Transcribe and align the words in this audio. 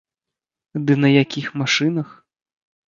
Ды 0.87 0.93
на 1.03 1.13
якіх 1.23 1.47
машынах! 1.65 2.09